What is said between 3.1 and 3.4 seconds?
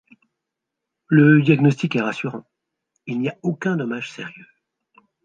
n'y a